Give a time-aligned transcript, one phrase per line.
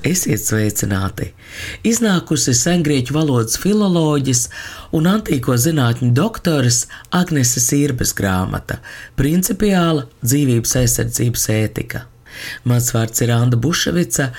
[0.00, 1.26] Esiet sveicināti!
[1.84, 4.46] Iznākusi sengrieķu valodas filoloģijas
[4.96, 8.78] un antīko zinātņu doktoras Agneses Irbes grāmata
[9.20, 12.06] Principiāla dzīvības aizsardzības ētika.
[12.64, 14.30] Mans vārds ir Anna Buševica,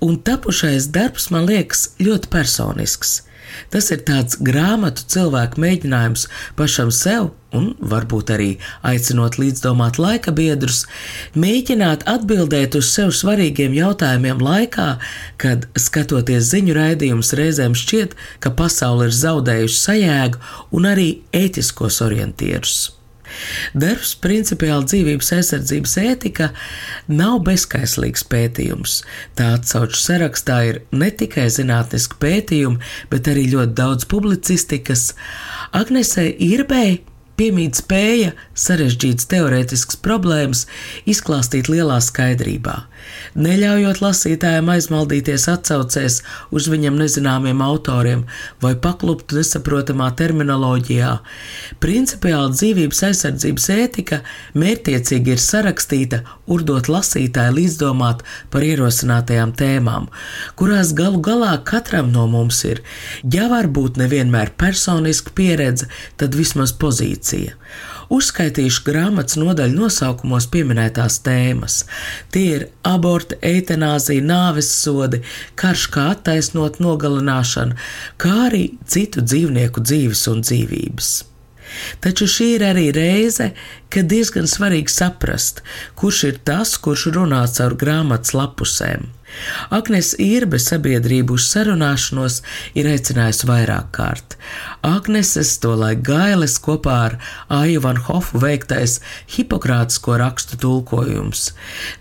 [0.00, 3.18] un tapušais darbs man liekas ļoti personisks.
[3.72, 6.26] Tas ir tāds grāmatu cilvēku mēģinājums
[6.58, 8.50] pašam sev, un varbūt arī
[8.86, 10.84] aicinot līdzdomāt laika biedrus,
[11.34, 14.92] mēģināt atbildēt uz sev svarīgiem jautājumiem laikā,
[15.40, 20.46] kad, skatoties ziņu raidījumus, reizēm šķiet, ka pasaule ir zaudējusi sajēgu
[20.78, 22.99] un arī ētiskos orientierus.
[23.74, 26.50] Darbs principiāli dzīvības aizsardzības ētika
[27.08, 29.00] nav bezskaislīgs pētījums.
[29.38, 32.82] Tā atsauču sarakstā ir ne tikai zinātniski pētījumi,
[33.12, 35.12] bet arī ļoti daudz publicistikas.
[35.76, 37.00] Agnesei Irbei
[37.40, 40.66] piemīt spēja sarežģītas teorētiskas problēmas
[41.08, 42.76] izklāstīt lielā skaidrībā,
[43.38, 46.20] neļaujot lasītājiem aizmaldīties atcaucēs
[46.56, 48.24] uz viņam nezināmiem autoriem
[48.62, 51.12] vai paklupt nesaprotamā terminoloģijā.
[51.82, 54.20] Principiāli dzīvības aizsardzības ētika
[54.58, 60.10] mērķtiecīgi ir sarakstīta, urdot lasītāju līdzdomāt par ierosinātajām tēmām,
[60.58, 62.82] kurās galu galā katram no mums ir,
[63.22, 67.56] ja varbūt nevienmēr personiska pieredze, tad vismaz pozīcija.
[68.10, 71.84] Uzskaitīšu grāmatas nodaļu nosaukumos pieminētās tēmas.
[72.34, 75.20] Tie ir aborti, eitanāzija, nāves sodi,
[75.60, 77.78] karš kā attaisnot nogalināšanu,
[78.18, 81.12] kā arī citu dzīvnieku dzīves un dzīvības.
[82.02, 83.52] Taču šī ir arī reize,
[83.94, 85.62] kad diezgan svarīgi saprast,
[85.94, 89.06] kurš ir tas, kurš runā caur grāmatas lapusēm.
[89.70, 92.40] Agnes Irbe sabiedrību uz sarunāšanos
[92.78, 94.36] ir aicinājusi vairāk kārt.
[94.86, 97.16] Agneses to laik gailes kopā ar
[97.60, 98.98] Aiju Van Hofu veiktais
[99.34, 101.50] hipokrātisko rakstu tulkojums.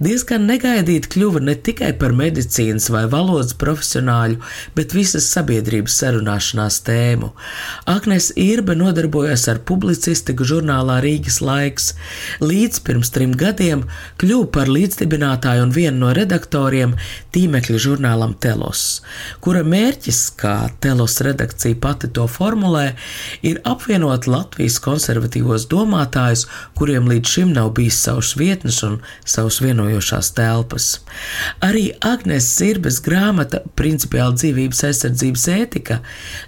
[0.04, 4.40] Diezgan negaidīt kļuva ne tikai par medicīnas vai valodas profesionāļu,
[4.78, 7.32] bet visas sabiedrības sarunāšanās tēmu.
[7.90, 11.94] Agnes Irbe nodarbojas ar publicistiku žurnālā Rīgas laiks.
[12.44, 13.86] Līdz pirms trim gadiem
[14.22, 16.96] kļuva par līdzdibinātāju un vienu no redaktoriem
[17.36, 19.02] tīmekļa žurnālam Telos,
[19.44, 22.94] kura mērķis, kā Telos redakcija pati to formulē,
[23.46, 26.46] ir apvienot Latvijas konservatīvos domātājus,
[26.78, 30.90] kuriem līdz šim nav bijis savs vietnes un savs vienojošās telpas.
[31.66, 36.00] Arī Agnes Zirbes grāmata Principiāla dzīvības aizsardzības ētika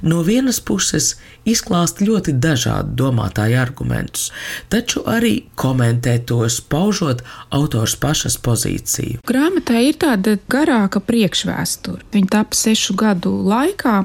[0.06, 1.16] no vienas puses
[1.48, 4.30] izklāsta ļoti dažādu domātāju argumentus,
[4.70, 9.22] taču arī komentē tos, paužot autors pašas pozīciju.
[9.28, 12.06] Grāmatā ir tāda garāka priekšvēsture.
[12.14, 14.04] Viņa tapa sešu gadu laikā,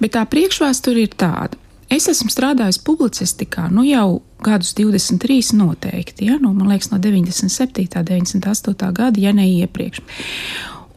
[0.00, 1.60] bet tā priekšvēsture ir tāda.
[1.90, 6.36] Es esmu strādājis publicistikā nu jau gadus 23 noteikti, ja?
[6.38, 7.88] nu, man liekas, no 97.
[7.98, 8.92] un 98.
[8.94, 10.04] gada, ja ne iepriekš.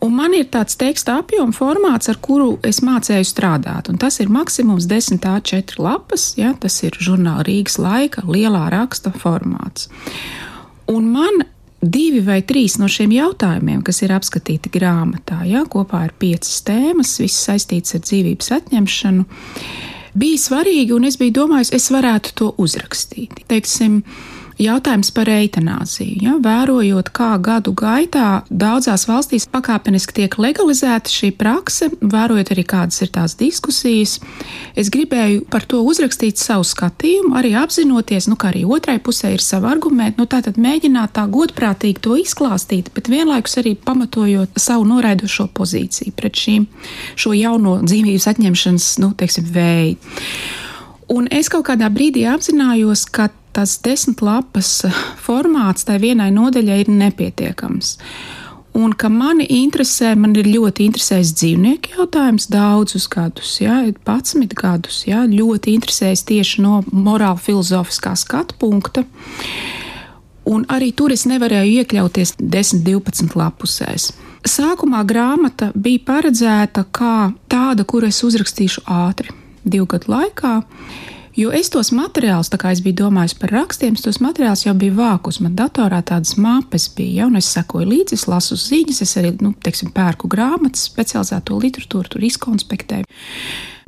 [0.04, 3.88] Un man ir tāds teksta apjoma formāts, ar kuru es mācēju strādāt.
[3.90, 9.14] Un tas ir maksimums 10 A4 lapas, ja, tas ir žurnāla Rīgas laika lielā raksta
[9.16, 9.88] formāts.
[10.92, 11.46] Un man
[11.84, 17.18] divi vai trīs no šiem jautājumiem, kas ir apskatīti grāmatā, ja, kopā ir piecas tēmas,
[17.22, 19.26] visas saistītas ar dzīvības atņemšanu,
[20.20, 23.44] bija svarīgi, un es biju domājis, es varētu to uzrakstīt.
[23.52, 24.02] Teiksim,
[24.62, 26.20] Jautājums par eitanāziju.
[26.22, 26.36] Ja?
[26.44, 33.12] Vērojot, kā gadu gaitā daudzās valstīs pakāpeniski tiek legalizēta šī prakse, vērojot arī kādas ir
[33.16, 34.20] tās diskusijas,
[34.78, 39.44] es gribēju par to uzrakstīt savu skatījumu, arī apzinoties, nu, ka arī otrai pusē ir
[39.44, 45.50] savi argumenti, nu, tātad mēģināt tā godprātīgi to izklāstīt, bet vienlaikus arī pamatojot savu noraidošo
[45.58, 46.68] pozīciju pret šīm
[47.20, 50.14] šo jauno dzīvības atņemšanas, nu, teiksim, veidu.
[51.14, 54.82] Un es kaut kādā brīdī apzinājos, ka tas desmit lapas
[55.24, 57.98] formāts tai vienai nodaļai ir nepietiekams.
[58.74, 65.04] Un ka mani interesē, man ir ļoti interesējis dzīvnieku jautājums daudzus gadus, jā, 11 gadus,
[65.06, 69.06] jā, ļoti interesējis tieši no morāla filozofiskā skatu punkta.
[70.50, 74.10] Un arī tur es nevarēju iekļauties 10, 12 lapusēs.
[74.44, 79.30] Sākumā grāmata bija paredzēta kā tāda, kuru es uzrakstīšu ātri,
[79.64, 80.58] divu gadu laikā.
[81.34, 84.94] Jo es tos materiālus, tā kā es biju domājis par rakstiem, tos materiālus jau biju
[85.00, 85.40] vākus.
[85.42, 89.32] Man datorā tādas mapes bija, ja, un es sekoju līdzi, es lasu ziņas, es arī,
[89.42, 93.10] nu, teiksim, pērku grāmatas, specializēto literatūru, tur izkonspektēju.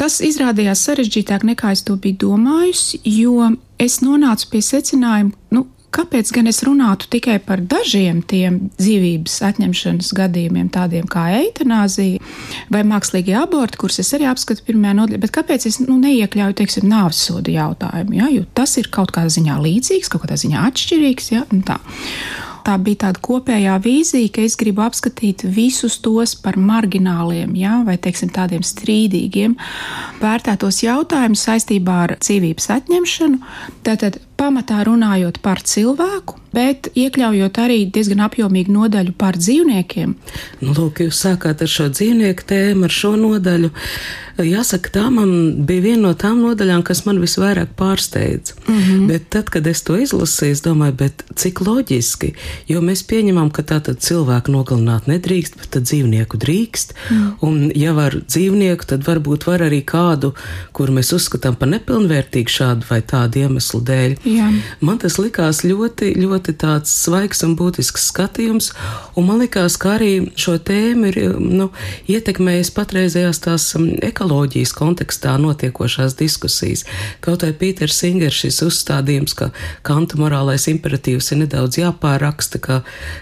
[0.01, 6.31] Tas izrādījās sarežģītāk nekā es to biju domājis, jo es nonācu pie secinājuma, nu, kāpēc
[6.36, 12.21] gan es runātu tikai par dažiem tiem dzīvības atņemšanas gadījumiem, tādiem kā eitanāzija
[12.74, 16.89] vai mākslīgie aborti, kurus es arī apskatu pirmajā nodaļā, bet kāpēc es nu, neiekļauju, teiksim,
[16.92, 18.31] nāves sodu jautājumu, ja?
[18.33, 21.45] jo tas ir kaut kādā ziņā līdzīgs, kaut kādā ziņā atšķirīgs, ja?
[21.51, 21.80] un tā
[22.65, 27.98] tā bija tāda kopējā vīzija, ka es gribu apskatīt visus tos par margināliem, ja, vai
[28.01, 29.56] teiksim, tādiem strīdīgiem,
[30.21, 33.41] vērtētos jautājumus saistībā ar dzīvības atņemšanu.
[33.86, 40.14] Tātad pamatā runājot par cilvēku, bet iekļaujot arī diezgan apjomīgu nodaļu par dzīvniekiem.
[40.62, 43.72] Nu, lūk, jūs sākāt ar šo dzīvnieku tēmu, ar šo nodaļu.
[44.36, 45.30] Jāsaka, tā man
[45.68, 48.58] bija viena no tām nodaļām, kas man visvairāk pārsteidza.
[48.68, 49.06] Mm -hmm.
[49.08, 52.34] Bet tad, kad es to izlasīju, es domāju, cik loģiski,
[52.68, 56.94] jo mēs pieņemam, ka tā tad cilvēku nogalināt nedrīkst, bet tad dzīvnieku drīkst.
[57.10, 57.32] Mm.
[57.42, 60.34] Un, ja var dzīvnieku, tad varbūt var arī kādu,
[60.72, 64.16] kuru mēs uzskatām par nepilnvērtīgu šādu vai tādu iemeslu dēļ.
[64.25, 64.48] Jā.
[64.81, 68.72] Man tas likās ļoti, ļoti tāds svaigs un būtisks skatījums,
[69.13, 71.68] un man likās, ka arī šo tēmu ir nu,
[72.10, 76.86] ietekmējis patreizējās tās ekoloģijas kontekstā notiekošās diskusijas.
[77.25, 79.51] Kaut arī Pīters Singers šis uzstādījums, ka
[79.86, 82.80] Kanta morālais imperatīvs ir nedaudz jāpāraksta, ka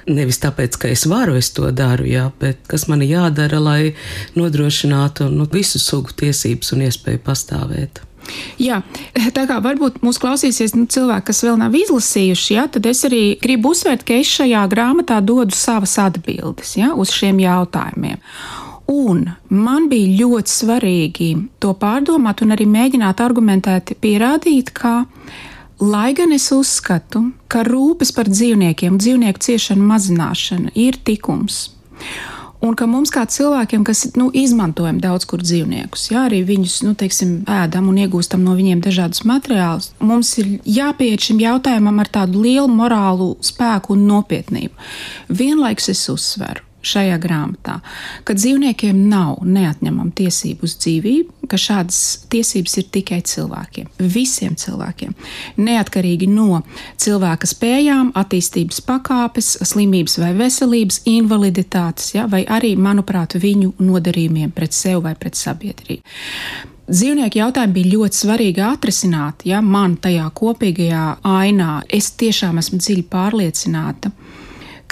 [0.07, 3.91] nevis tāpēc, ka es varu, es to daru, jā, bet kas man jādara, lai
[4.39, 8.05] nodrošinātu nu, visu sugu tiesības un iespēju pastāvēt.
[8.61, 8.79] Jā,
[9.35, 13.23] tā kā varbūt mūs klausīsies nu, cilvēki, kas vēl nav izlasījuši, ja, tad es arī
[13.41, 18.21] gribu uzsvērt, ka es šajā grāmatā dodu savas atbildes ja, uz šiem jautājumiem.
[18.93, 21.29] Un man bija ļoti svarīgi
[21.63, 25.05] to pārdomāt un arī mēģināt argumentēt, pierādīt, ka,
[25.79, 31.69] lai gan es uzskatu, ka rūpes par dzīvniekiem, dzīvnieku ciešanu mazināšana ir tikums
[32.63, 36.95] un ka mums kā cilvēkiem, kas nu, izmantojam daudz kur dzīvniekus, jā, arī viņus nu,
[36.99, 42.43] teiksim, ēdam un iegūstam no viņiem dažādus materiālus, mums ir jāpieiet šim jautājumam ar tādu
[42.45, 44.91] lielu morālu spēku un nopietnību.
[45.43, 47.77] Vienlaikus es uzsveru šajā grāmatā,
[48.27, 51.99] ka dzīvniekiem nav neatņemama tiesība uz dzīvību, ka šādas
[52.31, 55.15] tiesības ir tikai cilvēkiem, visiem cilvēkiem,
[55.63, 56.61] neatkarīgi no
[57.01, 64.75] cilvēka spējām, attīstības pakāpes, slimības vai veselības, invaliditātes, ja, vai arī, manuprāt, viņu nodarījumiem pret
[64.75, 66.03] sevi vai pret sabiedrību.
[66.83, 73.05] Dzīvnieku jautājumu bija ļoti svarīgi atrisināt, ja man tajā kopīgajā ainā es tiešām esmu dziļi
[73.07, 74.42] pārliecināta, ka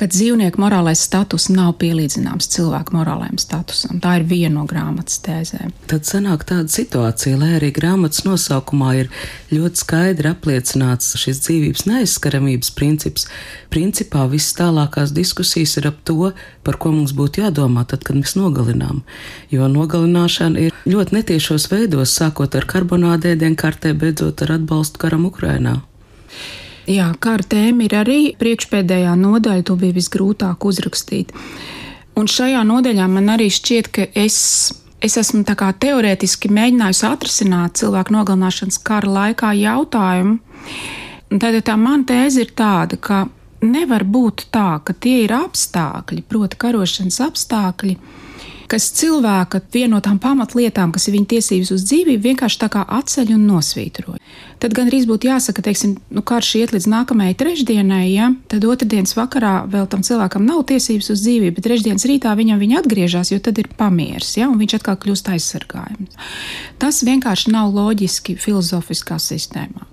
[0.09, 3.99] dzīvnieku morālais status nav pielīdzināms cilvēku morālajam statusam.
[4.01, 5.73] Tā ir viena no grāmatas tēzēm.
[5.91, 9.11] Tad sanāk tāda situācija, lai arī grāmatas nosaukumā ir
[9.51, 13.27] ļoti skaidri apliecināts šis dzīvības neaizskaramības princips.
[13.73, 16.31] Principā visas tālākās diskusijas ir ap to,
[16.65, 19.03] par ko mums būtu jādomā tad, kad mēs nogalinām.
[19.53, 25.81] Jo nogalināšana ir ļoti netiešos veidos, sākot ar karbonādēdienu kartē, beidzot ar atbalstu karam Ukrainā.
[26.91, 31.31] Jā, kara tēma ir arī priekšpēdējā nodaļa, to bija visgrūtāk uzrakstīt.
[32.19, 34.37] Un šajā nodaļā man arī šķiet, ka es,
[34.99, 40.39] es esmu teorētiski mēģinājusi atrisināt cilvēku nogalināšanas kara laikā jautājumu.
[41.31, 43.23] Tad tā mana tēze ir tāda, ka
[43.63, 47.95] nevar būt tā, ka tie ir apstākļi, proti, karošanas apstākļi,
[48.71, 52.83] kas cilvēka viena no tām pamatlietām, kas ir viņa tiesības uz dzīvību, vienkārši tā kā
[52.99, 54.15] atceļ un nosvītro.
[54.63, 59.15] Tad gan arī būtu jāsaka, teiksim, nu, karš iet līdz nākamajai trešdienai, ja tad otrdienas
[59.17, 63.39] vakarā vēl tam cilvēkam nav tiesības uz dzīvību, bet trešdienas rītā viņam viņa atgriežas, jo
[63.43, 66.21] tad ir pamieris, ja, un viņš atkal kļūst aizsargājams.
[66.79, 69.89] Tas vienkārši nav loģiski filozofiskā sistēmā.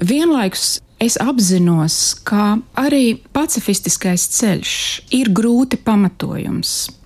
[0.00, 4.78] Vienlaikus es apzinos, ka arī pacifistiskais ceļš
[5.18, 6.99] ir grūti pamatojums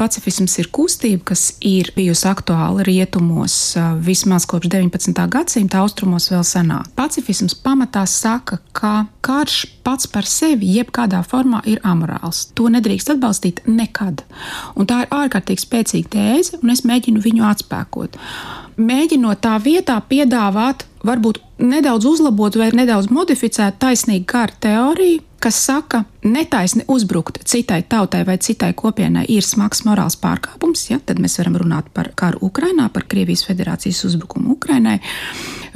[0.00, 3.56] pacifisms ir kustība, kas ir bijusi aktuāla rietumos
[4.04, 5.26] vismaz kopš 19.
[5.32, 6.88] gadsimta, austrumos vēl senāk.
[6.96, 12.46] Pacifisms pamatā saka, ka karš pats par sevi jebkādā formā ir amorāls.
[12.56, 14.24] To nedrīkst atbalstīt nekad.
[14.74, 18.16] Un tā ir ārkārtīgi spēcīga tēze, un es mēģinu viņu atspēkot.
[18.80, 26.02] Mēģinot tā vietā piedāvāt varbūt nedaudz uzlabot vai nedaudz modificēt taisnīgu kara teoriju, kas saka,
[26.24, 31.56] netaisni uzbrukt citai tautai vai citai kopienai ir smags morāls pārkāpums, ja, tad mēs varam
[31.62, 34.98] runāt par karu Ukrainā, par Krievijas federācijas uzbrukumu Ukrainai.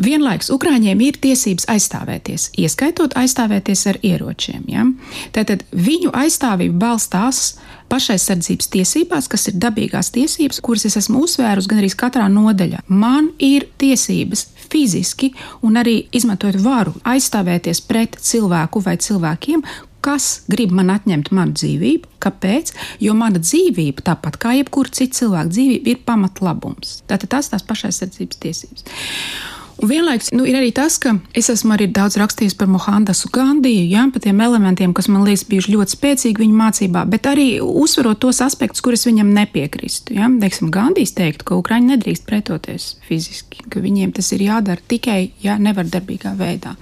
[0.04, 4.64] Vienlaikus Ukrāņiem ir tiesības aizstāvēties, ieskaitot aizstāvēties ar ieročiem.
[4.68, 4.84] Ja?
[5.32, 7.54] Tātad viņu aizstāvība balstās
[7.88, 12.82] pašaizsardzības tiesībās, kas ir dabīgās tiesības, kuras es esmu uzsvērusi gan arī katrā nodaļā.
[12.90, 19.62] Man ir tiesības fiziski un arī izmantojot varu aizstāvēties pret cilvēku vai cilvēkiem,
[20.04, 22.10] kas grib man atņemt manu dzīvību.
[22.24, 22.74] Kāpēc?
[23.04, 26.98] Jo mana dzīvība, tāpat kā jebkura cita cilvēka dzīvība, ir pamatlabums.
[27.08, 28.88] Tātad tas tās pašaizsardzības tiesības.
[29.82, 33.88] Un vienlaikus nu, ir arī tas, ka es esmu arī daudz rakstījis par Mohandasu Gandiju,
[33.90, 38.22] ja, par tiem elementiem, kas man liekas bijuši ļoti spēcīgi viņa mācībā, bet arī uzsverot
[38.22, 40.14] tos aspektus, kurus viņam nepiekrīstu.
[40.18, 40.30] Ja.
[40.44, 45.58] Teiksim, Gandijs teikt, ka Ukraiņi nedrīkst pretoties fiziski, ka viņiem tas ir jādara tikai ja,
[45.58, 46.76] nevardarbīgā veidā.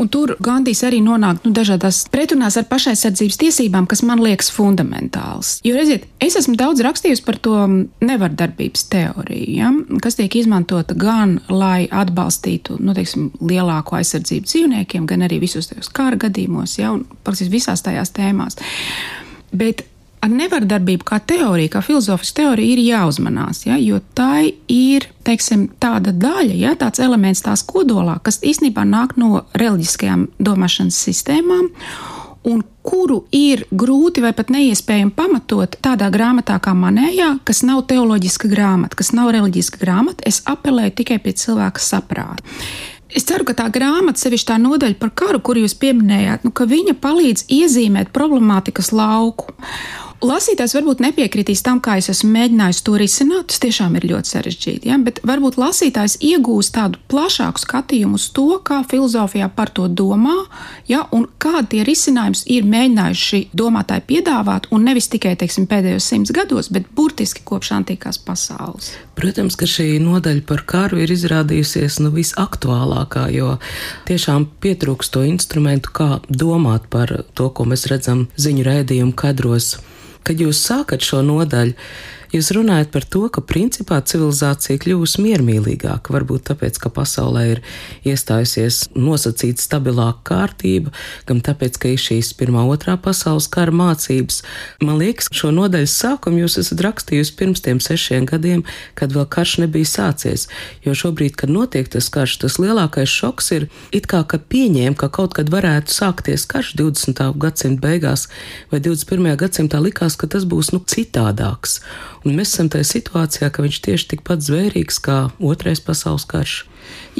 [0.00, 5.58] Un tur Gandijs arī nonāk nu, dažādās pretrunās ar pašaizsardzības tiesībām, kas man liekas fundamentāls.
[5.66, 7.54] Jo, redziet, es esmu daudz rakstījusi par to
[8.02, 9.70] nevardarbības teoriju, ja,
[10.02, 15.92] kas tiek izmantota gan lai atbalstītu nu, teiksim, lielāko aizsardzību dzīvniekiem, gan arī visos tajos
[15.94, 18.58] kara gadījumos, ja, un praktiski visās tajās tēmās.
[19.54, 19.86] Bet
[20.24, 26.14] ar nevardarbību kā teoriju, kā filozofisku teoriju, ir jāuzmanās, ja, jo tā ir teiksim, tāda
[26.16, 31.70] daļa, ja, tāds elements tās kodolā, kas īstenībā nāk no reliģiskajām domāšanas sistēmām.
[32.44, 38.50] Un kuru ir grūti vai pat neiespējami pamatot tādā grāmatā kā manējā, kas nav teoloģiska
[38.52, 42.44] grāmata, kas nav reliģiska grāmata, es apelēju tikai pie cilvēka saprāta.
[43.14, 46.66] Es ceru, ka tā grāmata, sevišķi tā nodaļa par karu, kuru jūs pieminējāt, nu, ka
[46.68, 49.54] viņa palīdz iezīmēt problemātikas lauku.
[50.24, 53.48] Lasītājs varbūt nepiekritīs tam, kā es esmu mēģinājis to risināt.
[53.50, 54.88] Tas tiešām ir ļoti sarežģīti.
[54.88, 54.98] Ja?
[55.02, 60.36] Bet varbūt lasītājs iegūs tādu plašāku skatījumu uz to, kā filozofijā par to domā,
[60.88, 61.04] ja?
[61.12, 66.70] un kādi tie risinājumi ir mēģinājuši domātāji piedāvāt, un nevis tikai teiksim, pēdējos simts gados,
[66.72, 68.94] bet burtiski kopš antīkās pasaules.
[69.18, 73.56] Protams, ka šī nodaļa par karu ir izrādījusies nu, visaktuālākā, jo
[74.08, 79.74] tiešām pietrūkst to instrumentu, kā domāt par to, ko mēs redzam ziņu raidījumu kadros.
[80.24, 81.76] Kad jūs sākat šo nodaļu,
[82.34, 87.60] Jūs runājat par to, ka principā civilizācija kļūst miermīlīgāka, varbūt tāpēc, ka pasaulē ir
[88.10, 90.90] iestājusies nosacīta stabilāka kārtība,
[91.28, 94.40] gan tāpēc, ka ir šīs pirmā, otrā pasaules kara mācības.
[94.82, 98.64] Man liekas, šo nodaļas sākumu jūs esat rakstījusi pirms tiem sešiem gadiem,
[98.98, 100.48] kad vēl karš nebija sācies,
[100.82, 105.06] jo šobrīd, kad notiek tas karš, tas lielākais šoks ir it kā, ka pieņēma, ka
[105.20, 107.22] kaut kad varētu sākties karš 20.
[107.38, 108.26] gadsimta beigās
[108.74, 109.36] vai 21.
[109.38, 111.78] gadsimtā likās, ka tas būs nu citādāks.
[112.24, 116.62] Un mēs esam tajā situācijā, ka viņš tieši tikpat zvērīgs kā Otrais pasaules karš.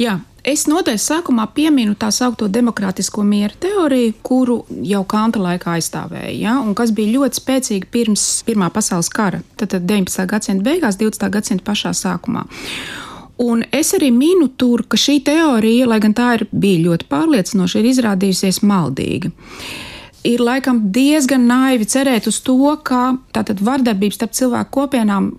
[0.01, 6.35] Jā, Es noteikti sākumā pieminu tā saucamo demokrātisko miera teoriju, kuru jau Kanta laikā aizstāvēja,
[6.37, 10.27] ja, un kas bija ļoti spēcīga pirms Pirmā pasaules kara, tad 19.
[10.29, 11.25] gadsimta beigās, 20.
[11.33, 12.45] gadsimta pašā sākumā.
[13.41, 17.81] Un es arī minu tur, ka šī teorija, lai gan tā ir bija ļoti pārliecinoša,
[17.81, 19.33] ir izrādījusies maldīga
[20.25, 25.31] ir laikam diezgan naivi cerēt uz to, ka tātad vardarbības starp cilvēku kopienām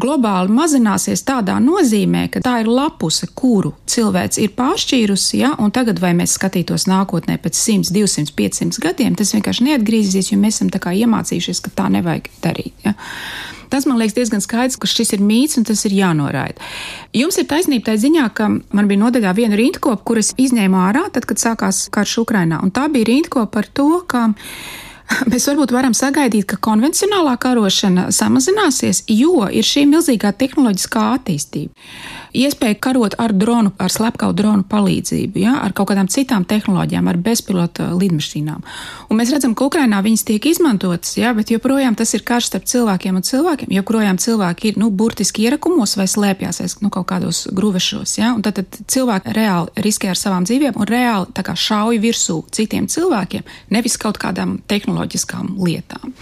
[0.00, 6.00] globāli mazināsies tādā nozīmē, ka tā ir lapuse, kuru cilvēks ir pāršķīrusi, ja, un tagad
[6.02, 10.72] vai mēs skatītos nākotnē pēc 100, 200, 500 gadiem, tas vienkārši neatgriezīsies, jo mēs esam
[10.74, 12.74] tā kā iemācījušies, ka tā nevajag darīt.
[12.86, 12.96] Ja.
[13.68, 16.56] Tas man liekas diezgan skaidrs, ka šis ir mīts un tas ir jānoraida.
[17.16, 21.28] Jums ir taisnība tajā ziņā, ka man bija nodaļā viena rindkopa, kuras izņēmu ārā, tad,
[21.28, 22.62] kad sākās karš Ukrainā.
[22.64, 24.30] Un tā bija rindkopa par to, ka
[25.30, 31.72] Mēs varbūt varam sagaidīt, ka konvencionālā karošana samazināsies, jo ir šī milzīgā tehnoloģiskā attīstība
[32.38, 37.18] iespēja karot ar dronu, ar slepkavu dronu palīdzību, ja, ar kaut kādām citām tehnoloģijām, ar
[37.22, 38.64] bezpilota lidmašīnām.
[39.08, 42.68] Un mēs redzam, ka Ukrainā viņas tiek izmantotas, ja, bet joprojām tas ir karš starp
[42.70, 43.72] cilvēkiem un cilvēkiem.
[43.78, 48.18] Joprojām cilvēki ir nu, burtiski ierakumos vai slēpjas aiz nu, kaut kādos gruvešos.
[48.20, 53.46] Ja, tad, tad cilvēki reāli riskē ar savām dzīvībām un reāli šauj virsū citiem cilvēkiem,
[53.74, 54.58] nevis kaut kādām
[54.98, 56.12] tehnoloģiskām lietām.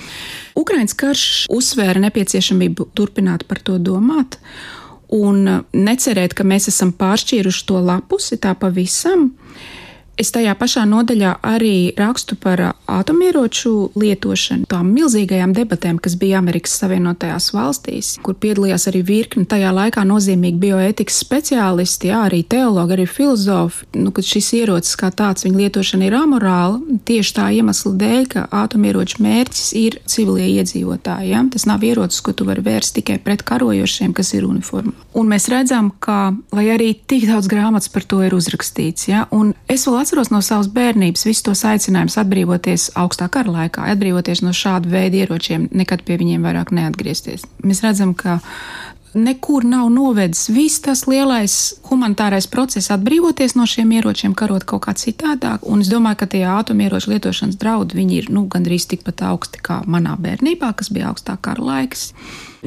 [0.57, 4.39] Ukraiņas karš uzsvēra nepieciešamību turpināt par to domāt
[5.09, 9.33] un necerēt, ka mēs esam pāršķīruši to lapusi tā pavisam.
[10.17, 16.79] Es tajā pašā nodaļā arī rakstu par atomieroču lietošanu, tām milzīgajām debatēm, kas bija Amerikas
[16.81, 23.05] Savienotajās valstīs, kur piedalījās arī virkni tajā laikā nozīmīgi bioētikas speciālisti, jā, arī teologi, arī
[23.11, 28.25] filozofi, nu, ka šis ierocis kā tāds, viņa lietošana ir amorāla tieši tā iemesla dēļ,
[28.33, 31.35] ka atomieroču mērķis ir civilie iedzīvotāji.
[31.35, 31.45] Jā.
[31.53, 34.97] Tas nav ierocis, ko tu vari vērst tikai pret karojošiem, kas ir uniformā.
[35.13, 39.53] Un mēs redzam, ka, lai arī tik daudz grāmatas par to ir uzrakstīts, jā, un
[39.69, 44.55] es vēl atceros no savas bērnības visus tos aicinājumus atbrīvoties augstā kara laikā, atbrīvoties no
[44.55, 47.43] šāda veida ieročiem, nekad pie viņiem vairāk neatgriezties.
[47.67, 48.39] Mēs redzam, ka
[49.17, 54.95] nekur nav novedis viss tas lielais humanitārais process atbrīvoties no šiem ieročiem, karot kaut kā
[54.95, 55.67] citādāk.
[55.67, 60.15] Un es domāju, ka tie atomieroču lietošanas draudi ir nu, gandrīz tikpat augsti kā manā
[60.21, 62.13] bērnībā, kas bija augstā kara laiks.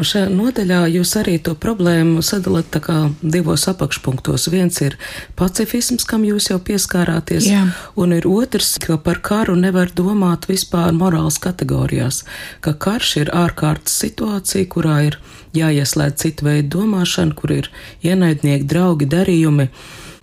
[0.05, 4.47] Šajā nodaļā jūs arī to problēmu sadalāt tā kā divos apakšpunktos.
[4.53, 4.95] Viens ir
[5.39, 7.65] pacifisms, kam jūs jau pieskārāties, Jā.
[7.99, 12.23] un ir otrs, ka par karu nevar domāt vispār morāls kategorijās,
[12.63, 15.19] ka karš ir ārkārtas situācija, kurā ir
[15.57, 17.71] jāieslēdz citu veidu domāšana, kur ir
[18.05, 19.69] ienaidnieki, draugi, darījumi.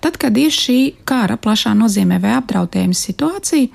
[0.00, 3.73] Tad, kad ir šī kara plašā nozīmē vai apdraudējuma situācija,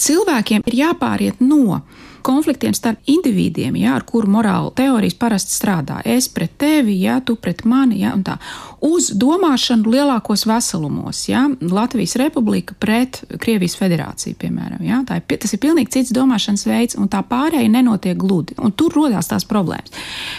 [0.00, 1.82] cilvēkiem ir jāpāriet no
[2.24, 6.00] konfliktiem starp individiem, jā, ar kuru morāla teorijas parasti strādā.
[6.04, 8.36] Es pret tevi, jā, tu pret mani, jā, un tā.
[8.84, 15.52] Uz domāšanu lielākos veselumos, jā, Latvijas republika pret Krievijas federāciju, piemēram, jā, tā ir, tas
[15.56, 19.92] ir pilnīgi cits domāšanas veids, un tā pārēja nenotiek gludi, un tur rodās tās problēmas.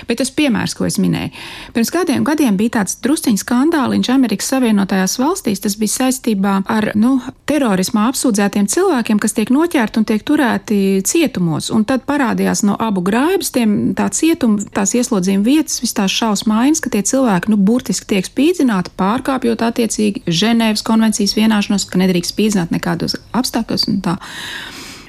[0.09, 1.33] Bet tas piemērs, ko es minēju,
[1.75, 7.17] pirms kādiem gadiem bija tāds drusciņš skandāliņš Amerikas Savienotajās valstīs, tas bija saistībā ar, nu,
[7.49, 13.03] terorismā apsūdzētiem cilvēkiem, kas tiek noķerti un tiek turēti cietumos un tad parādījās no abu
[13.05, 18.09] grābas tiem tā cietuma, tās ieslodzījuma vietas, vis tās šausmainas, ka tie cilvēki, nu, burtiski
[18.13, 24.17] tiek spīdzināti, pārkāpjot attiecīgi Ženēvas konvencijas vienāšanos, ka nedrīkst spīdzināt nekādos apstākļos un tā.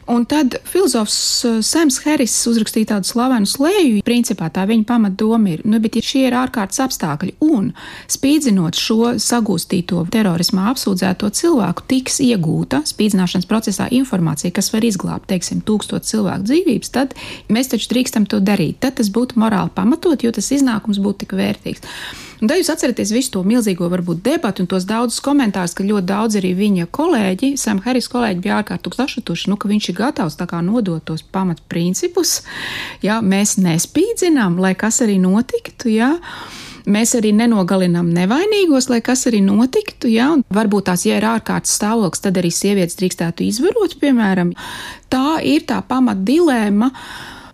[0.06, 1.16] Un tad filozofs
[1.46, 4.00] uh, Sams Harris uzrakstīja tādu slavenu slēju.
[4.06, 7.70] Principā tā viņa pamatdoma ir, nu, bet ja šie ir ārkārtas apstākļi un
[8.10, 15.62] spīdzinot šo sagūstīto terorismā apsūdzēto cilvēku, tiks iegūta spīdzināšanas procesā informācija, kas var izglābt, teiksim,
[15.66, 17.14] tūkstot cilvēku dzīvības, tad
[17.52, 18.80] mēs taču drīkstam to darīt.
[18.82, 21.86] Tad tas būtu morāli pamatot, jo tas iznākums būtu tik vērtīgs.
[22.42, 26.08] Un tad jūs atceraties visu to milzīgo varbūt debatu un tos daudzus komentārus, ka ļoti
[26.08, 30.38] daudz arī viņa kolēģi, Sam Harris kolēģi bija ārkārtīgi sašutuši, nu, ka viņš ir gatavs
[30.40, 32.40] tā kā nodot tos pamatprincipus,
[33.06, 36.16] jā, mēs nespīdzinām, lai kas arī notiktu, jā.
[36.82, 40.08] Mēs arī nenogalinām nevainīgos, lai kas arī notiktu.
[40.10, 40.32] Ja?
[40.34, 44.50] Un varbūt tās, ja ir ārkārtas stāvoklis, tad arī sievietes drīkstētu izvarot, piemēram.
[45.06, 46.90] Tā ir tā pamat dilēma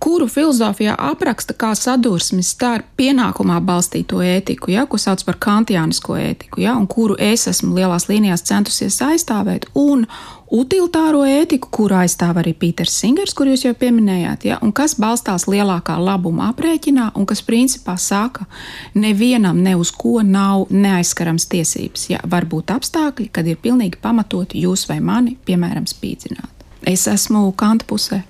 [0.00, 6.62] kuru filozofijā apraksta kā sadursmi starp pienākumā balstīto ētiku, ja, ko sauc par kantiānisko ētiku,
[6.62, 10.07] ja, un kuru es esmu lielās līnijās centusies aizstāvēt, un
[10.55, 15.49] utilitāro ētiku, kuru aizstāv arī Pīters Singers, kur jūs jau pieminējāt, ja, un kas balstās
[15.50, 18.47] lielākā labuma aprēķinā, un kas principā saka,
[18.95, 22.09] nevienam ne uz ko nav neaizskarams tiesības.
[22.14, 26.67] Ja, var būt apstākļi, kad ir pilnīgi pamatoti jūs vai mani, piemēram, spīdzināt.
[26.88, 28.23] Es esmu kanta pusē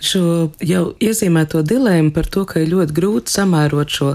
[0.00, 4.10] šo jau iezīmēto dilēmu par to, ka ir ļoti grūti samērot šo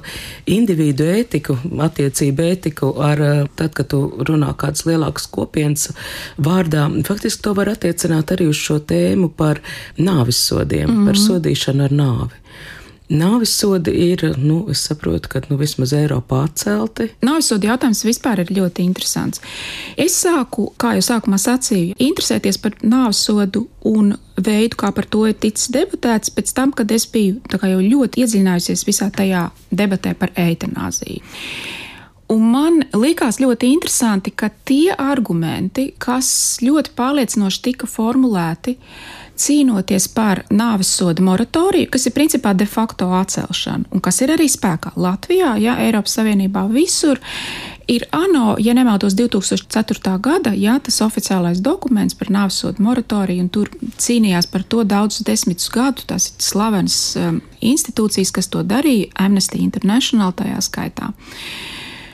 [0.49, 3.23] individu ētiku, attiecību ētiku ar
[3.57, 5.91] tad, kad tu runā kādas lielākas kopienas
[6.37, 6.87] vārdā.
[7.07, 9.61] Faktiski to var attiecināt arī uz šo tēmu par
[9.97, 11.05] nāvis sodiem, mm -hmm.
[11.05, 12.42] par sodīšanu ar nāvi.
[13.13, 17.11] Nāvis sodi ir, nu, es saprotu, ka nu, vismaz Eiropā atcelti.
[17.21, 19.43] Nāvis soda jautājums vispār ir ļoti interesants.
[20.01, 25.27] Es sāku, kā jau sākumā sacīju, interesēties par nāvis sodu un veidu, kā par to
[25.29, 31.21] ir ticis debatēts, pēc tam, kad es biju ļoti iedziļinājusies visā tajā debatē par eitanāziju.
[32.33, 38.77] Un man likās ļoti interesanti, ka tie argumenti, kas ļoti pārliecinoši tika formulēti,
[39.39, 44.47] cīnoties par nāves sodu moratoriju, kas ir principā de facto atcelšana, un kas ir arī
[44.51, 47.19] spēkā Latvijā, ja Eiropas Savienībā visur,
[47.87, 50.17] ir ANO, ja nemaldos, 2004.
[50.23, 55.69] gada, jā, tas oficiālais dokuments par nāvesodu moratoriju, un tur cīnījās par to daudzus desmitus
[55.73, 56.07] gadus.
[56.07, 61.11] Tas ir slavenas um, institūcijas, kas to darīja, Amnesty International tajā skaitā.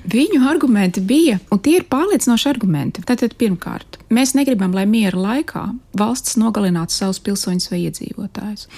[0.09, 3.03] Viņu argumenti bija, un tie ir pārliecinoši argumenti.
[3.05, 5.65] Tātad, pirmkārt, mēs negribam, lai miera laikā
[5.99, 8.69] valsts nogalinātu savus pilsoņus vai iedzīvotājus.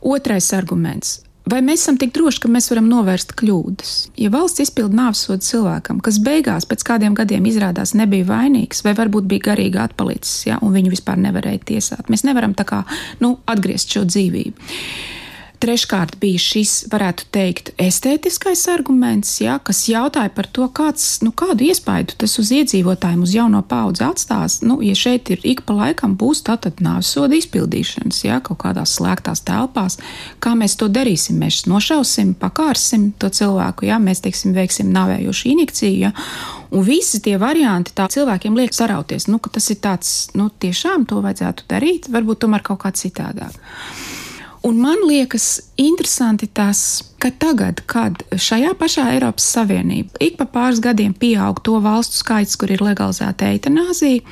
[0.00, 3.92] Otrais arguments Vai mēs esam tik droši, ka mēs varam novērst kļūdas?
[4.20, 9.28] Ja valsts izpilda nāvsodu cilvēkam, kas beigās pēc kādiem gadiem izrādās nebija vainīgs, vai varbūt
[9.30, 12.82] bija garīgi atpalicis, ja, un viņu vispār nevarēja tiesāt, mēs nevaram tā kā
[13.24, 14.68] nu, atgriezt šo dzīvību.
[15.58, 21.66] Treškārt bija šis, varētu teikt, estētiskais arguments, ja, kas jautāja par to, kāds, nu, kādu
[21.66, 24.60] iespaidu tas uz iedzīvotājiem, uz jauno paudzi atstās.
[24.62, 28.92] Nu, ja šeit ir ik pa laikam būs tātad nāves soda izpildīšanas, ja, kaut kādās
[29.00, 29.98] slēgtās telpās,
[30.38, 31.40] kā mēs to darīsim?
[31.42, 36.12] Mēs nošausim, pakārsim to cilvēku, ja, mēs, teiksim, veiksim navējošu injekciju, ja,
[36.70, 41.08] un visi tie varianti tā cilvēkiem liek sarauties, nu, ka tas ir tāds, nu, tiešām
[41.10, 43.58] to vajadzētu darīt, varbūt tomēr kaut kā citādāk.
[44.62, 50.82] Un man liekas interesanti tas, ka tagad, kad šajā pašā Eiropas Savienībā ik pa pāris
[50.82, 54.24] gadiem pieaug to valstu skaits, kur ir legalizēta eitanāzija,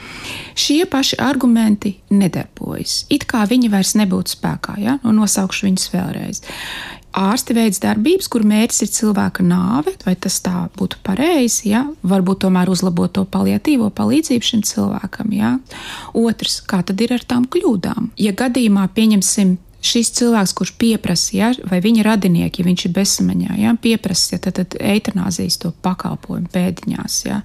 [0.59, 3.05] šie paši argumenti nedarbojas.
[3.11, 4.99] It kā viņi vairs nebūtu spēkā, ja?
[5.05, 6.43] nu, nosaukšu viņus vēlreiz.
[7.17, 11.87] Ārsti veids darbības, kur mērķis ir cilvēka nāve, vai tas tā būtu pareizi, ja?
[12.05, 15.31] varbūt tomēr uzlabot to paliatīvo palīdzību šim cilvēkam.
[15.33, 15.55] Ja?
[16.13, 18.11] Otrs, kā tad ir ar tām kļūdām?
[18.21, 23.61] Ja gadījumā, pieņemsim, šis cilvēks, kurš pieprasa, ja, vai viņa radinieki, ja viņš ir bezsamaņā,
[23.61, 27.23] ja, pieprasa ja, tad, tad eitanāzijas to pakalpojumu pēdiņās.
[27.29, 27.43] Ja.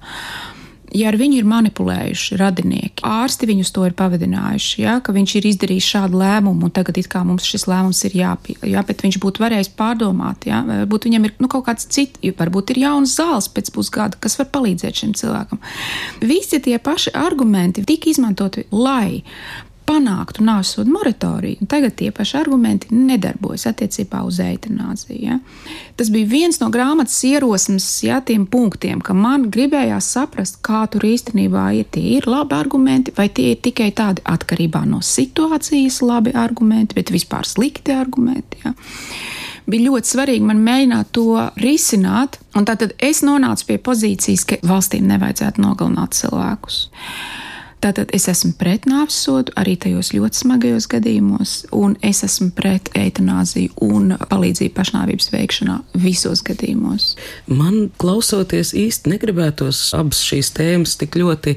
[0.92, 5.48] Ja ar viņu ir manipulējuši radinieki, ārsti viņus to ir pavadinājuši, ja, ka viņš ir
[5.48, 9.72] izdarījis šādu lēmumu, un tagad mums šis lēmums ir jāpieņem, ja, bet viņš būtu varējis
[9.78, 14.20] pārdomāt, ja, varbūt viņam ir nu, kaut kāds cits, varbūt ir jauns zāles pēc pusgada,
[14.20, 15.64] kas var palīdzēt šim cilvēkam.
[16.20, 19.22] Visi tie paši argumenti tika izmantoti, lai
[19.86, 21.66] panāktu nāvisodu moratoriju.
[21.70, 25.18] Tagad tie paši argumenti nedarbojas attiecībā uz eitanāziju.
[25.20, 25.38] Ja?
[25.98, 31.06] Tas bija viens no grāmatas ierosmes, ja tiem punktiem, ka man gribējās saprast, kā tur
[31.08, 31.90] īstenībā ir.
[31.92, 37.12] Tie ir labi argumenti, vai tie ir tikai tādi atkarībā no situācijas labi argumenti, bet
[37.12, 38.62] vispār slikti argumenti.
[38.64, 38.74] Ja?
[39.66, 41.28] bija ļoti svarīgi man mēģināt to
[41.62, 42.38] risināt.
[42.58, 46.84] Un tad es nonācu pie pozīcijas, ka valstīm nevajadzētu nogalināt cilvēkus.
[47.82, 52.92] Tātad es esmu pret nāves sodu arī tajos ļoti smagajos gadījumos, un es esmu pret
[52.94, 57.08] eitanāziju un palīdzību pašnāvības veikšanā visos gadījumos.
[57.50, 61.56] Man klausoties īsti negribētos abas šīs tēmas tik ļoti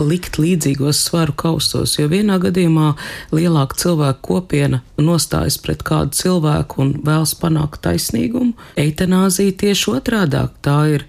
[0.00, 2.90] likt līdzīgos svaru kaustos, jo vienā gadījumā
[3.30, 8.56] lielāka cilvēku kopiena nostājas pret kādu cilvēku un vēlas panākt taisnīgumu.
[8.74, 11.06] Eitanāzija tieši otrādāk tā ir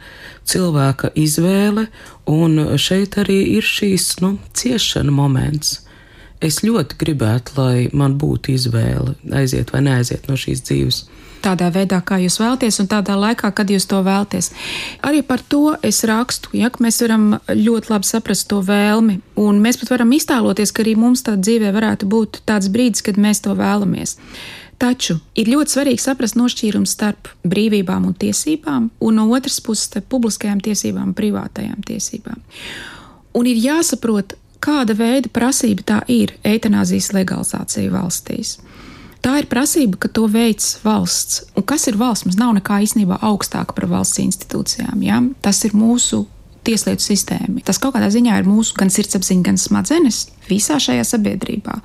[0.51, 1.87] cilvēka izvēle,
[2.29, 5.79] un šeit arī ir šīs nu, ciešana moments.
[6.41, 11.03] Es ļoti gribētu, lai man būtu izvēle aiziet vai neaiziet no šīs dzīves
[11.41, 14.51] tādā veidā, kā jūs vēlaties, un tādā laikā, kad jūs to vēlaties.
[15.07, 19.81] Arī par to es rakstu, ja mēs varam ļoti labi saprast to vēlmi, un mēs
[19.81, 23.55] pat varam iztēloties, ka arī mums tādā dzīvē varētu būt tāds brīdis, kad mēs to
[23.57, 24.17] vēlamies.
[24.81, 30.07] Taču ir ļoti svarīgi saprast nošķīrumu starp brīvībām un tiesībām, un no otras puses starp
[30.09, 32.39] publiskajām tiesībām un privātajām tiesībām.
[33.37, 38.57] Un ir jāsaprot, kāda veida prasība tā ir eitanāzijas legalizācija valstīs.
[39.21, 41.43] Tā ir prasība, ka to veids valsts.
[41.53, 42.25] Un kas ir valsts?
[42.25, 45.03] Mums nav nekā īstenībā augstāka par valsts institūcijām.
[45.05, 45.21] Ja?
[45.45, 46.23] Tas ir mūsu
[46.65, 47.61] tieslietu sistēma.
[47.65, 51.77] Tas kaut kādā ziņā ir mūsu gan sirdsapziņa, gan smadzenes visā šajā sabiedrībā.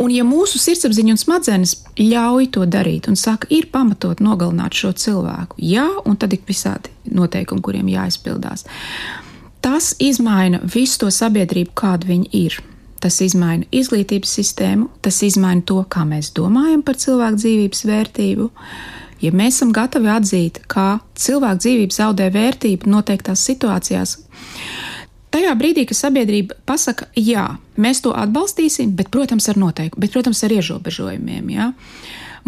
[0.00, 4.94] Un, ja mūsu sirdsapziņa un smadzenes ļauj to darīt un saka, ir pamatot nogalināt šo
[4.96, 8.64] cilvēku, jā, un tad ir visādi noteikumi, kuriem jāizpildās,
[9.60, 12.56] tas izmaina visu to sabiedrību, kāda viņi ir.
[13.00, 18.48] Tas izmaina izglītības sistēmu, tas izmaina to, kā mēs domājam par cilvēku dzīvības vērtību.
[19.20, 24.16] Ja mēs esam gatavi atzīt, ka cilvēka dzīvība zaudē vērtību noteiktās situācijās,
[25.30, 27.44] Tajā brīdī, kad sabiedrība pasaka, jā,
[27.78, 31.52] mēs to atbalstīsim, bet, protams, ar noteikumu, bet, protams, ar ierobežojumiem.
[31.54, 31.70] Jā.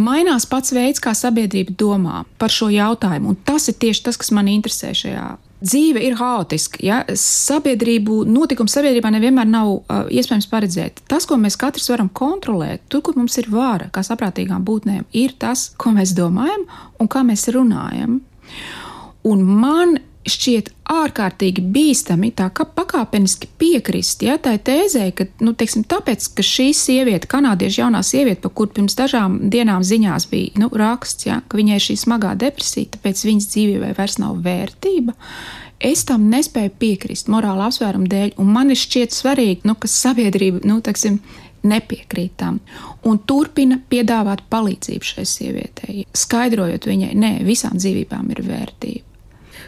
[0.02, 4.32] Mainās pats veids, kā sabiedrība domā par šo jautājumu, un tas ir tieši tas, kas
[4.34, 5.26] man interesē šajā.
[5.62, 6.80] Dzīve ir haotiska.
[6.82, 7.02] Ja?
[7.06, 11.04] Sabiedrību, notikumi sabiedrībā nevienmēr nav uh, iespējams paredzēt.
[11.06, 15.36] Tas, ko mēs katrs varam kontrolēt, tur, kur mums ir vara, kā saprātīgām būtnēm, ir
[15.38, 16.66] tas, ko mēs domājam
[16.98, 18.18] un kā mēs runājam.
[19.28, 25.84] Un man šķiet ārkārtīgi bīstami tā kā pakāpeniski piekrist ja, tai tēzē, ka, nu, teiksim,
[25.88, 30.70] tāpēc, ka šī sieviete, kanādiešu jaunā sieviete, par kuru pirms dažām dienām ziņās bija nu,
[30.82, 35.16] raksts, ja, ka viņai ir šī smagā depresija, tāpēc viņas dzīvībai vairs nav vērtība.
[35.82, 40.62] Es tam nespēju piekrist morāla apsvērumu dēļ, un man ir šķiet svarīgi, nu, ka sabiedrība,
[40.68, 41.18] nu, teiksim,
[41.66, 42.58] nepiekrīt tam
[43.06, 49.11] un turpina piedāvāt palīdzību šai sievietei, skaidrojot viņai, nē, visām dzīvībām ir vērtība.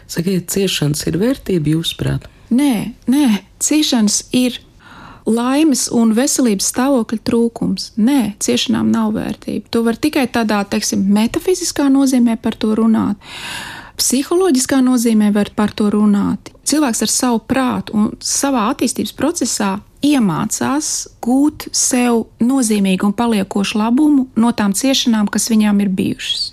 [0.07, 2.29] Sakiet, ciešanas ir vērtība jūsuprāt?
[2.55, 3.27] Nē, nē,
[3.63, 4.59] ciešanas ir
[5.25, 7.91] laimes un veselības stāvokļa trūkums.
[7.97, 9.69] Nē, ciešanām nav vērtība.
[9.73, 13.17] To var tikai tādā, teiksim, metafiziskā nozīmē par to runāt.
[13.95, 16.51] Psiholoģiskā nozīmē var par to runāt.
[16.67, 20.89] Cilvēks ar savu prātu un savā attīstības procesā iemācās
[21.23, 26.51] gūt sev nozīmīgu un paliekošu labumu no tām ciešanām, kas viņām ir bijušas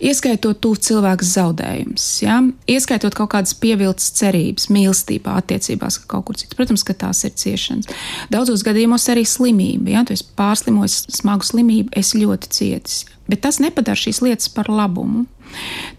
[0.00, 2.38] ieskaitot tuvu cilvēku zaudējumus, ja?
[2.70, 6.58] ieskaitot kaut kādas pievilcas cerības, mīlestībā, attiecībās, ka kaut kur citur.
[6.60, 7.90] Protams, ka tās ir ciešanas.
[8.32, 9.92] Daudzos gadījumos arī slimība.
[9.96, 13.02] Ja tu esi pārslimojis smagu slimību, es ļoti cietis.
[13.28, 15.26] Bet tas nepadara šīs lietas par labumu.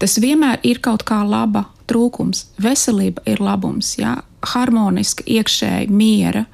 [0.02, 2.48] Tas vienmēr ir kaut kā laba trūkums.
[2.62, 4.20] Veselība ir labums, ja?
[4.54, 6.46] harmoniska, iekšēja miera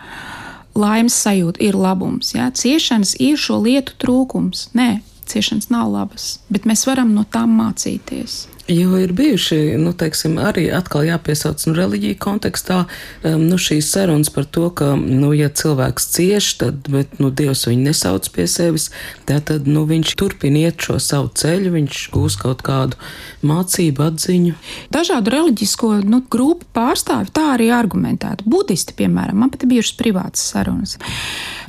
[0.77, 2.35] laimes sajūta ir labums.
[2.35, 2.51] Ja?
[2.51, 4.69] Ciešanas ir šo lietu trūkums.
[4.77, 8.45] Nē, ciešanas nav labas, bet mēs varam no tām mācīties.
[8.69, 12.81] Jo ir bijuši, nu, teiksim, arī atkal jāpiesauc nu, reliģija kontekstā,
[13.23, 17.63] um, nu, šīs sarunas par to, ka, nu, ja cilvēks cieš, tad, bet, nu, Dievs
[17.69, 18.89] viņu nesauc pie sevis,
[19.29, 22.99] tad, nu, viņš turpina iet šo savu ceļu, viņš gūs kaut kādu
[23.47, 24.57] mācību, atziņu.
[24.91, 28.49] Dažādu reliģisko, nu, grupu pārstāvi tā arī argumentētu.
[28.51, 30.97] Budisti, piemēram, man pat ir bijušas privātas sarunas.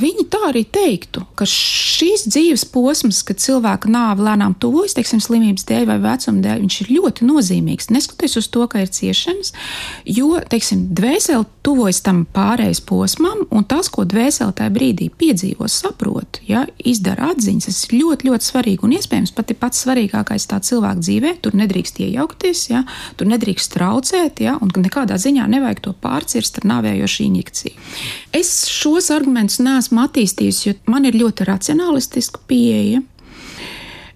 [0.02, 5.70] Viņi tā arī teiktu, ka šīs dzīves posms, kad cilvēka nāve lēnām tuvojas, teiksim, slimības
[5.70, 7.92] dēļ vai vecuma dēļ, viņš ir ir ļoti nozīmīgs.
[7.94, 9.54] Neskatoties uz to, ka ir ciešanas,
[10.08, 16.42] jo, teiksim, dvēsele tuvojas tam pārējais posmam, un tas, ko dvēsele tajā brīdī piedzīvo, saprot,
[16.48, 20.62] ja, izdara atziņas, tas ir ļoti, ļoti svarīgi un iespējams pat ir pats svarīgākais tā
[20.64, 21.34] cilvēka dzīvē.
[21.44, 22.84] Tur nedrīkst iejaukties, ja,
[23.20, 27.76] tur nedrīkst traucēt, ja, un nekādā ziņā nevajag to pārcirst ar nāvējošu injekciju.
[28.36, 33.04] Es šos argumentus neesmu attīstījis, jo man ir ļoti racionālistiska pieeja.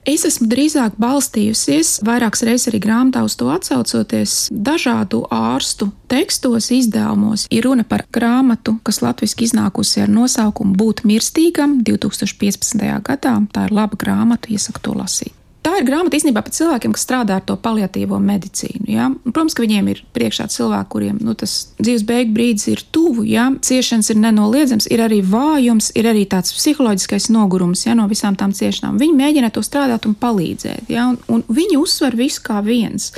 [0.02, 7.46] Es esmu drīzāk balstījusies, vairākas reizes arī grāmatā uz to atsaucoties, dažādu ārstu tekstos, izdevumos.
[7.54, 12.82] Ir runa par grāmatu, kas latviešu iznākusi ar nosaukumu Būt mirstīgam 2015.
[13.06, 13.36] gadā.
[13.54, 15.36] Tā ir laba grāmata, iesaku to lasīt.
[15.62, 18.88] Tā ir grāmata īstenībā par cilvēkiem, kas strādā ar to paliatīvo medicīnu.
[18.90, 19.12] Ja?
[19.28, 23.46] Protams, ka viņiem ir priekšā cilvēki, kuriem nu, tas dzīves beigu brīdis ir tuvu, ja?
[23.62, 27.94] ciešanas ir nenoliedzams, ir arī vājums, ir arī tāds psiholoģiskais nogurums ja?
[27.98, 28.98] no visām tām ciešanām.
[29.02, 31.12] Viņi mēģina to strādāt un palīdzēt, ja?
[31.14, 33.12] un, un viņi uzsver visu kā viens.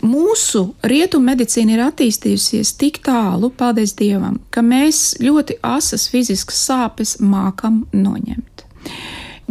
[0.00, 7.18] Mūsu rietumu medicīna ir attīstījusies tik tālu, paldies Dievam, ka mēs ļoti asas fiziskas sāpes
[7.20, 8.64] mākam noņemt.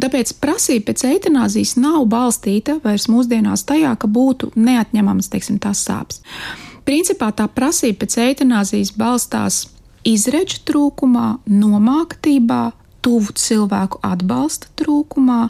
[0.03, 6.19] Tāpēc prasība pēc eitanāzijas nav balstīta vairs mūsdienās tajā, ka būtu neatņemamas teiksim, tās sāpes.
[6.83, 9.61] Principā tā prasība pēc eitanāzijas balstās
[10.03, 15.45] izredzu trūkumā, nomāktībā, tuvu cilvēku atbalsta trūkumā,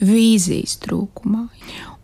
[0.00, 1.44] vīzijas trūkumā.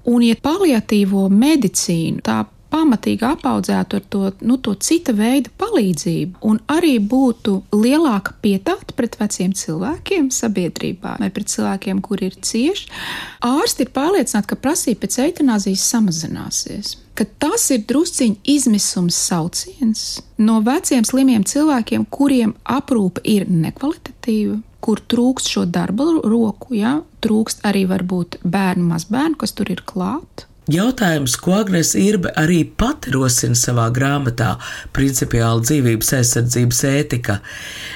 [0.06, 6.60] Un, ja paliatīvo medicīnu tā pamatīgi apaudzētu ar to, nu, to cita veida palīdzību, un
[6.72, 12.88] arī būtu lielāka pietāta pret veciem cilvēkiem sabiedrībā vai pret cilvēkiem, kuri ir cieši,
[13.46, 16.94] ārsti ir pārliecināti, ka prasība pēc eitanāzijas samazināsies.
[17.16, 25.00] Ka tas ir drusciņš izmisums sauciens no veciem slimiem cilvēkiem, kuriem aprūpe ir nekvalitatīva, kur
[25.00, 27.00] trūkst šo darba roku, ja?
[27.24, 30.45] trūkst arī varbūt bērnu, mazbērnu, kas tur ir klāt.
[30.66, 34.56] Jautājums, ko Agnēs Irbe arī pati rosina savā grāmatā
[34.96, 37.36] Principiāla dzīvības aizsardzības ētika.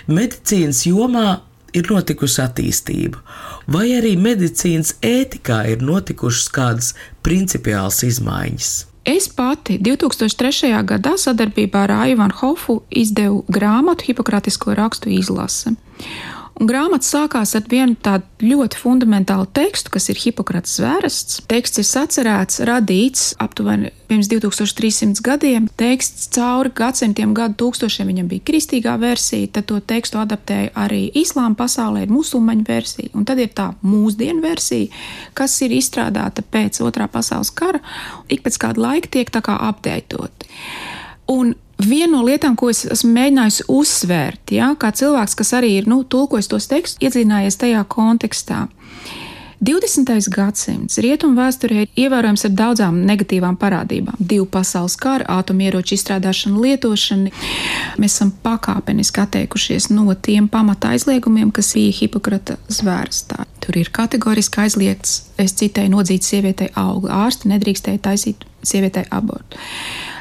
[0.07, 1.41] Medicīnas jomā
[1.75, 3.19] ir notikusi attīstība,
[3.67, 6.93] vai arī medicīnas ētikā ir notikušas kādas
[7.27, 8.71] principiālas izmaiņas.
[9.11, 10.71] Es pati 2003.
[10.87, 15.75] gadā sadarbībā ar Aivanu Hofu izdevu grāmatu Hipokratisko rakstu izlase.
[16.61, 21.39] Un grāmata sākās ar vienu tādu ļoti fundamentālu tekstu, kas ir Hipokrats zvērests.
[21.49, 25.71] Teksts ir sacerēts, radīts aptuveni pirms 2300 gadiem.
[25.81, 31.57] Teksts cauri gadsimtiem, gadu tūkstošiem viņam bija kristīgā versija, tad to tekstu adaptēja arī islāma
[31.63, 34.93] pasaulē, ir musulmaņu versija, un tad ir tā mūsdienu versija,
[35.33, 37.81] kas ir izstrādāta pēc otrā pasaules kara,
[38.29, 40.45] ik pēc kāda laika tiek tā kā apdeitot.
[41.33, 45.89] Un Viena no lietām, ko es esmu mēģinājusi uzsvērt, ja, kā cilvēks, kas arī ir
[45.89, 48.67] nu, tulkojis tos tekstus, iedzinājies tajā kontekstā.
[49.61, 50.09] 20.
[50.33, 54.17] gadsimts rietumu vēsturē ir ievērojams ar daudzām negatīvām parādībām.
[54.17, 57.33] Divu pasaules kara, atomieroču izstrādāšana, lietošana.
[58.01, 63.45] Mēs esam pakāpeniski atteikušies no tiem pamata aizliegumiem, kas bija Hipokrata zvērstā.
[63.61, 67.13] Tur ir kategoriski aizliegts, es citēju, nodzīt sievietei augu.
[67.13, 69.61] Ārsti nedrīkstēja taisīt sievietei abortu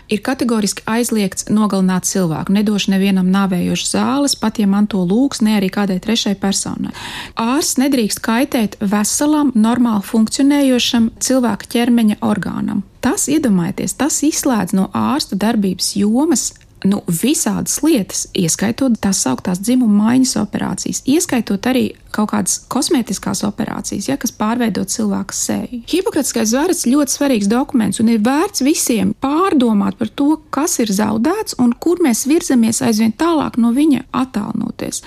[0.10, 5.58] ir kategoriski aizliegts nogalināt cilvēku, nedošu nevienam nāvējošas zāles, pat ja man to lūgs, ne
[5.60, 6.94] arī kādai trešai personai.
[7.40, 12.84] Ārsts nedrīkst kaitēt veselam, normāli funkcionējošam cilvēka ķermeņa orgānam.
[13.04, 16.50] Tas, iedomājieties, tas izslēdz no ārsta darbības jomas
[16.84, 24.10] nu, visādas lietas, ieskaitot tās sauktās dzimuma maiņas operācijas, ieskaitot arī kaut kādas kosmētiskās operācijas,
[24.10, 25.82] ja, kas pārveido cilvēku seju.
[25.90, 30.94] Hipokratiskais zvērts ir ļoti svarīgs dokuments un ir vērts visiem pārdomāt par to, kas ir
[30.94, 35.04] zaudēts un kur mēs virzamies aizvien tālāk no viņa attālinoties.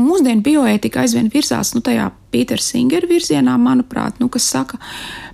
[0.00, 4.78] Mūsdienu bioētika aizvien virzās nu, tajā Pītera Singera virzienā, manuprāt, nu, kas saka,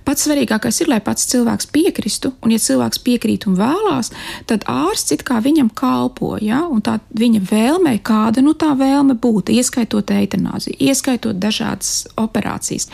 [0.07, 4.09] pats svarīgākais ir, lai pats cilvēks piekristu, un ja cilvēks piekrīt un vēlās,
[4.49, 9.17] tad ārsts it kā viņam kalpo, ja, un tā viņa vēlme, kāda nu tā vēlme
[9.21, 12.89] būtu, ieskaitot eitanāziju, ieskaitot dažādas operācijas.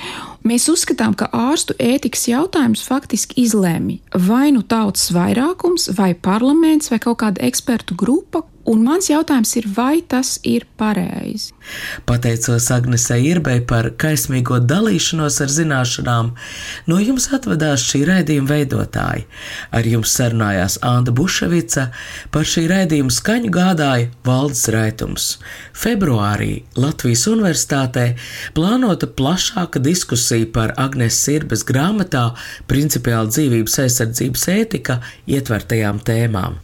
[0.47, 6.99] Mēs uzskatām, ka ārstu ētikas jautājums faktiski izlēma vai nu tautas vairākums, vai parlaments, vai
[7.03, 11.51] kaut kāda ekspertu grupa, Un mans jautājums ir, vai tas ir pareizi?
[12.07, 16.29] Pateicos Agnesei Irbei par kaismīgo dalīšanos ar zināšanām.
[16.87, 19.25] No jums atvedās šī raidījuma veidotāji.
[19.75, 21.89] Ar jums sarunājās Anna Buševica,
[22.31, 25.29] par šī raidījuma skaņu gādāja Valdes Raitums.
[25.75, 28.13] Februārī Latvijas Universitātē
[28.55, 32.29] plānota plašāka diskusija par Agneses Irbes grāmatā
[32.71, 36.63] Principiāla dzīvības aizsardzības ētika ietvertajām tēmām.